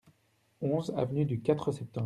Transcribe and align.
onze 0.63 0.89
avenue 0.97 1.25
du 1.25 1.41
Quatre 1.41 1.71
Septembre 1.71 1.99